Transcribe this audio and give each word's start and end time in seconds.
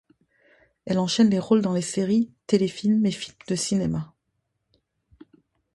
Elle 0.85 0.97
enchaine 0.97 1.29
les 1.29 1.37
rôles 1.37 1.61
dans 1.61 1.73
les 1.75 1.83
séries, 1.83 2.33
téléfilms 2.47 3.05
et 3.05 3.11
films 3.11 3.35
de 3.47 3.53
cinéma. 3.53 4.15